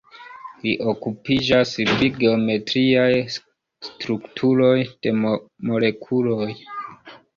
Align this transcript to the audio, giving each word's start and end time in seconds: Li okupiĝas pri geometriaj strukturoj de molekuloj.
Li 0.61 0.71
okupiĝas 0.91 1.73
pri 1.89 2.07
geometriaj 2.15 3.05
strukturoj 3.35 4.75
de 4.89 5.15
molekuloj. 5.69 6.53